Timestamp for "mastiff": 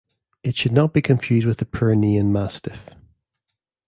2.33-2.89